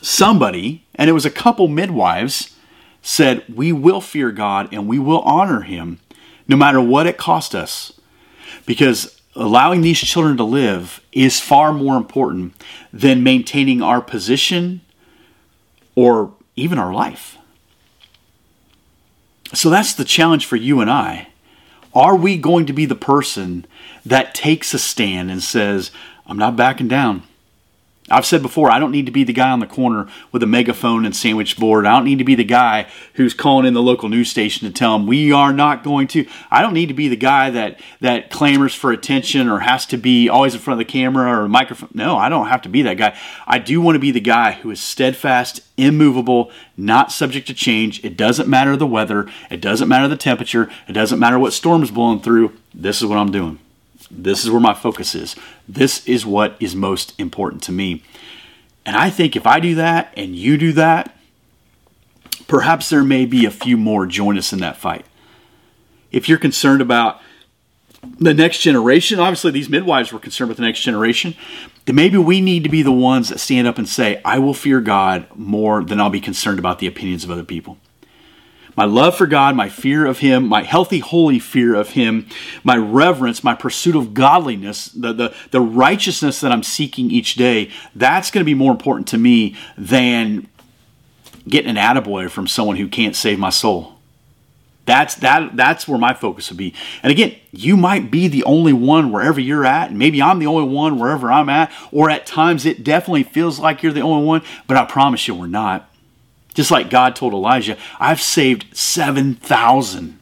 Somebody, 0.00 0.86
and 0.94 1.10
it 1.10 1.12
was 1.12 1.26
a 1.26 1.30
couple 1.30 1.68
midwives, 1.68 2.56
said, 3.02 3.44
We 3.46 3.72
will 3.72 4.00
fear 4.00 4.32
God 4.32 4.72
and 4.72 4.88
we 4.88 4.98
will 4.98 5.20
honor 5.20 5.60
him 5.60 6.00
no 6.48 6.56
matter 6.56 6.80
what 6.80 7.06
it 7.06 7.18
cost 7.18 7.54
us. 7.54 7.92
Because 8.64 9.20
allowing 9.34 9.82
these 9.82 10.00
children 10.00 10.38
to 10.38 10.44
live 10.44 11.02
is 11.12 11.40
far 11.40 11.74
more 11.74 11.98
important 11.98 12.54
than 12.90 13.22
maintaining 13.22 13.82
our 13.82 14.00
position 14.00 14.80
or 15.94 16.32
even 16.54 16.78
our 16.78 16.94
life. 16.94 17.35
So 19.56 19.70
that's 19.70 19.94
the 19.94 20.04
challenge 20.04 20.44
for 20.44 20.56
you 20.56 20.82
and 20.82 20.90
I. 20.90 21.28
Are 21.94 22.14
we 22.14 22.36
going 22.36 22.66
to 22.66 22.74
be 22.74 22.84
the 22.84 22.94
person 22.94 23.64
that 24.04 24.34
takes 24.34 24.74
a 24.74 24.78
stand 24.78 25.30
and 25.30 25.42
says, 25.42 25.90
I'm 26.26 26.36
not 26.36 26.56
backing 26.56 26.88
down? 26.88 27.22
I've 28.08 28.26
said 28.26 28.40
before, 28.40 28.70
I 28.70 28.78
don't 28.78 28.92
need 28.92 29.06
to 29.06 29.12
be 29.12 29.24
the 29.24 29.32
guy 29.32 29.50
on 29.50 29.58
the 29.58 29.66
corner 29.66 30.06
with 30.30 30.42
a 30.42 30.46
megaphone 30.46 31.04
and 31.04 31.14
sandwich 31.14 31.56
board. 31.58 31.86
I 31.86 31.96
don't 31.96 32.04
need 32.04 32.18
to 32.18 32.24
be 32.24 32.36
the 32.36 32.44
guy 32.44 32.86
who's 33.14 33.34
calling 33.34 33.66
in 33.66 33.74
the 33.74 33.82
local 33.82 34.08
news 34.08 34.30
station 34.30 34.66
to 34.66 34.72
tell 34.72 34.96
them 34.96 35.08
we 35.08 35.32
are 35.32 35.52
not 35.52 35.82
going 35.82 36.06
to. 36.08 36.24
I 36.48 36.62
don't 36.62 36.74
need 36.74 36.86
to 36.86 36.94
be 36.94 37.08
the 37.08 37.16
guy 37.16 37.50
that 37.50 37.80
that 38.00 38.30
clamors 38.30 38.74
for 38.74 38.92
attention 38.92 39.48
or 39.48 39.60
has 39.60 39.86
to 39.86 39.96
be 39.96 40.28
always 40.28 40.54
in 40.54 40.60
front 40.60 40.80
of 40.80 40.86
the 40.86 40.92
camera 40.92 41.42
or 41.42 41.48
microphone. 41.48 41.90
No, 41.94 42.16
I 42.16 42.28
don't 42.28 42.46
have 42.46 42.62
to 42.62 42.68
be 42.68 42.82
that 42.82 42.94
guy. 42.94 43.18
I 43.44 43.58
do 43.58 43.80
want 43.80 43.96
to 43.96 44.00
be 44.00 44.12
the 44.12 44.20
guy 44.20 44.52
who 44.52 44.70
is 44.70 44.80
steadfast, 44.80 45.60
immovable, 45.76 46.52
not 46.76 47.10
subject 47.10 47.48
to 47.48 47.54
change. 47.54 48.04
It 48.04 48.16
doesn't 48.16 48.48
matter 48.48 48.76
the 48.76 48.86
weather. 48.86 49.28
It 49.50 49.60
doesn't 49.60 49.88
matter 49.88 50.06
the 50.06 50.16
temperature. 50.16 50.70
It 50.86 50.92
doesn't 50.92 51.18
matter 51.18 51.40
what 51.40 51.52
storm's 51.52 51.90
blowing 51.90 52.20
through. 52.20 52.52
This 52.72 53.02
is 53.02 53.06
what 53.06 53.18
I'm 53.18 53.32
doing. 53.32 53.58
This 54.10 54.44
is 54.44 54.50
where 54.50 54.60
my 54.60 54.74
focus 54.74 55.14
is. 55.14 55.36
This 55.68 56.06
is 56.06 56.24
what 56.24 56.56
is 56.60 56.74
most 56.76 57.18
important 57.18 57.62
to 57.64 57.72
me. 57.72 58.02
And 58.84 58.96
I 58.96 59.10
think 59.10 59.34
if 59.34 59.46
I 59.46 59.60
do 59.60 59.74
that 59.76 60.12
and 60.16 60.36
you 60.36 60.56
do 60.56 60.72
that, 60.74 61.16
perhaps 62.46 62.88
there 62.88 63.02
may 63.02 63.26
be 63.26 63.44
a 63.44 63.50
few 63.50 63.76
more 63.76 64.06
join 64.06 64.38
us 64.38 64.52
in 64.52 64.60
that 64.60 64.76
fight. 64.76 65.04
If 66.12 66.28
you're 66.28 66.38
concerned 66.38 66.80
about 66.80 67.20
the 68.20 68.32
next 68.32 68.60
generation, 68.60 69.18
obviously 69.18 69.50
these 69.50 69.68
midwives 69.68 70.12
were 70.12 70.20
concerned 70.20 70.48
with 70.48 70.58
the 70.58 70.62
next 70.62 70.80
generation, 70.80 71.34
then 71.86 71.96
maybe 71.96 72.16
we 72.18 72.40
need 72.40 72.62
to 72.62 72.70
be 72.70 72.82
the 72.82 72.92
ones 72.92 73.28
that 73.28 73.40
stand 73.40 73.66
up 73.66 73.78
and 73.78 73.88
say, 73.88 74.20
I 74.24 74.38
will 74.38 74.54
fear 74.54 74.80
God 74.80 75.26
more 75.34 75.82
than 75.82 76.00
I'll 76.00 76.10
be 76.10 76.20
concerned 76.20 76.60
about 76.60 76.78
the 76.78 76.86
opinions 76.86 77.24
of 77.24 77.30
other 77.32 77.44
people 77.44 77.78
my 78.76 78.84
love 78.84 79.16
for 79.16 79.26
God, 79.26 79.56
my 79.56 79.68
fear 79.68 80.06
of 80.06 80.18
Him, 80.18 80.46
my 80.46 80.62
healthy, 80.62 80.98
holy 80.98 81.38
fear 81.38 81.74
of 81.74 81.90
Him, 81.90 82.28
my 82.62 82.76
reverence, 82.76 83.42
my 83.42 83.54
pursuit 83.54 83.96
of 83.96 84.14
godliness, 84.14 84.86
the, 84.86 85.12
the, 85.12 85.34
the 85.50 85.60
righteousness 85.60 86.40
that 86.40 86.52
I'm 86.52 86.62
seeking 86.62 87.10
each 87.10 87.34
day, 87.34 87.70
that's 87.94 88.30
going 88.30 88.42
to 88.42 88.46
be 88.46 88.54
more 88.54 88.72
important 88.72 89.08
to 89.08 89.18
me 89.18 89.56
than 89.78 90.48
getting 91.48 91.70
an 91.70 91.76
attaboy 91.76 92.30
from 92.30 92.46
someone 92.46 92.76
who 92.76 92.88
can't 92.88 93.16
save 93.16 93.38
my 93.38 93.50
soul. 93.50 93.94
That's 94.84 95.16
that 95.16 95.56
that's 95.56 95.88
where 95.88 95.98
my 95.98 96.14
focus 96.14 96.48
would 96.48 96.58
be. 96.58 96.72
And 97.02 97.10
again, 97.10 97.34
you 97.50 97.76
might 97.76 98.08
be 98.08 98.28
the 98.28 98.44
only 98.44 98.72
one 98.72 99.10
wherever 99.10 99.40
you're 99.40 99.66
at, 99.66 99.90
and 99.90 99.98
maybe 99.98 100.22
I'm 100.22 100.38
the 100.38 100.46
only 100.46 100.72
one 100.72 100.98
wherever 100.98 101.30
I'm 101.30 101.48
at, 101.48 101.72
or 101.90 102.08
at 102.08 102.24
times 102.24 102.64
it 102.64 102.84
definitely 102.84 103.24
feels 103.24 103.58
like 103.58 103.82
you're 103.82 103.92
the 103.92 104.00
only 104.00 104.24
one, 104.24 104.42
but 104.68 104.76
I 104.76 104.84
promise 104.84 105.26
you 105.26 105.34
we're 105.34 105.48
not. 105.48 105.90
Just 106.56 106.70
like 106.70 106.88
God 106.88 107.14
told 107.14 107.34
Elijah, 107.34 107.76
I've 108.00 108.20
saved 108.20 108.74
7,000. 108.74 110.18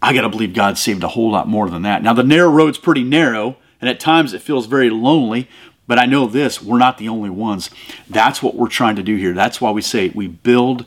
I 0.00 0.14
got 0.14 0.22
to 0.22 0.30
believe 0.30 0.54
God 0.54 0.78
saved 0.78 1.04
a 1.04 1.08
whole 1.08 1.30
lot 1.30 1.46
more 1.46 1.68
than 1.68 1.82
that. 1.82 2.02
Now, 2.02 2.14
the 2.14 2.22
narrow 2.22 2.50
road's 2.50 2.78
pretty 2.78 3.04
narrow, 3.04 3.58
and 3.78 3.90
at 3.90 4.00
times 4.00 4.32
it 4.32 4.40
feels 4.40 4.64
very 4.64 4.88
lonely, 4.88 5.50
but 5.86 5.98
I 5.98 6.06
know 6.06 6.26
this 6.26 6.62
we're 6.62 6.78
not 6.78 6.96
the 6.96 7.10
only 7.10 7.28
ones. 7.28 7.68
That's 8.08 8.42
what 8.42 8.54
we're 8.54 8.68
trying 8.68 8.96
to 8.96 9.02
do 9.02 9.16
here. 9.16 9.34
That's 9.34 9.60
why 9.60 9.70
we 9.70 9.82
say 9.82 10.08
we 10.08 10.28
build 10.28 10.86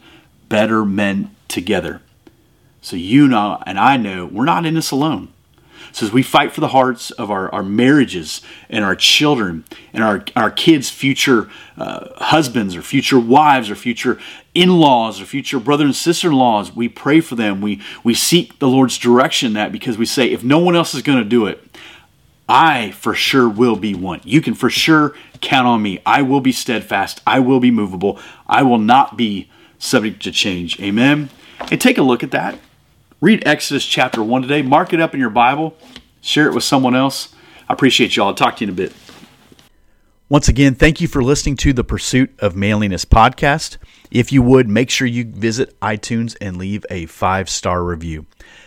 better 0.49 0.83
men 0.83 1.29
together. 1.47 2.01
So 2.81 2.95
you 2.95 3.27
know, 3.27 3.61
and 3.67 3.77
I 3.77 3.97
know, 3.97 4.25
we're 4.25 4.45
not 4.45 4.65
in 4.65 4.73
this 4.73 4.89
alone. 4.89 5.31
So 5.91 6.05
as 6.05 6.11
we 6.11 6.23
fight 6.23 6.51
for 6.51 6.61
the 6.61 6.69
hearts 6.69 7.11
of 7.11 7.31
our, 7.31 7.53
our 7.53 7.63
marriages 7.63 8.41
and 8.69 8.83
our 8.83 8.95
children 8.95 9.63
and 9.93 10.03
our, 10.03 10.23
our 10.35 10.51
kids' 10.51 10.89
future 10.89 11.49
uh, 11.77 12.09
husbands 12.23 12.75
or 12.75 12.81
future 12.81 13.19
wives 13.19 13.69
or 13.69 13.75
future 13.75 14.19
in-laws 14.53 15.21
or 15.21 15.25
future 15.25 15.59
brother 15.59 15.85
and 15.85 15.95
sister-in-laws, 15.95 16.75
we 16.75 16.89
pray 16.89 17.21
for 17.21 17.35
them. 17.35 17.61
We, 17.61 17.81
we 18.03 18.13
seek 18.13 18.59
the 18.59 18.67
Lord's 18.67 18.97
direction 18.97 19.47
in 19.47 19.53
that 19.53 19.71
because 19.71 19.97
we 19.97 20.05
say, 20.05 20.27
if 20.31 20.43
no 20.43 20.59
one 20.59 20.75
else 20.75 20.93
is 20.93 21.01
going 21.01 21.19
to 21.19 21.29
do 21.29 21.45
it, 21.45 21.63
I 22.47 22.91
for 22.91 23.13
sure 23.13 23.47
will 23.47 23.75
be 23.75 23.93
one. 23.93 24.21
You 24.23 24.41
can 24.41 24.55
for 24.55 24.69
sure 24.69 25.15
count 25.39 25.67
on 25.67 25.81
me. 25.81 26.01
I 26.05 26.23
will 26.23 26.41
be 26.41 26.51
steadfast. 26.51 27.21
I 27.27 27.39
will 27.39 27.59
be 27.59 27.71
movable. 27.71 28.19
I 28.47 28.63
will 28.63 28.79
not 28.79 29.15
be 29.15 29.49
subject 29.77 30.23
to 30.23 30.31
change. 30.31 30.79
Amen. 30.81 31.29
And 31.71 31.79
take 31.79 31.97
a 31.97 32.01
look 32.01 32.23
at 32.23 32.31
that. 32.31 32.59
Read 33.21 33.45
Exodus 33.45 33.85
chapter 33.85 34.23
1 34.23 34.43
today. 34.43 34.61
Mark 34.61 34.93
it 34.93 35.01
up 35.01 35.13
in 35.13 35.19
your 35.19 35.29
Bible. 35.29 35.75
Share 36.21 36.47
it 36.47 36.53
with 36.53 36.63
someone 36.63 36.95
else. 36.95 37.35
I 37.67 37.73
appreciate 37.73 38.15
y'all. 38.15 38.27
I'll 38.27 38.33
talk 38.33 38.57
to 38.57 38.65
you 38.65 38.71
in 38.71 38.73
a 38.73 38.77
bit. 38.77 38.93
Once 40.29 40.47
again, 40.47 40.75
thank 40.75 41.01
you 41.01 41.07
for 41.07 41.23
listening 41.23 41.57
to 41.57 41.73
the 41.73 41.83
Pursuit 41.83 42.31
of 42.39 42.55
Manliness 42.55 43.03
podcast. 43.03 43.77
If 44.11 44.31
you 44.31 44.41
would, 44.43 44.69
make 44.69 44.89
sure 44.89 45.07
you 45.07 45.25
visit 45.25 45.77
iTunes 45.81 46.37
and 46.39 46.55
leave 46.55 46.85
a 46.89 47.07
five 47.07 47.49
star 47.49 47.83
review. 47.83 48.25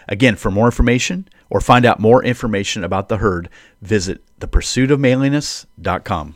Again, 0.09 0.37
for 0.37 0.51
more 0.51 0.67
information 0.67 1.29
or 1.49 1.61
find 1.61 1.87
out 1.87 2.01
more 2.01 2.23
information 2.23 2.85
about 2.85 3.09
the 3.09 3.19
herd, 3.19 3.49
visit 3.81 4.23
thepursuitofmanliness.com. 4.41 6.35